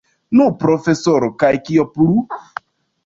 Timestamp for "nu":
0.37-0.47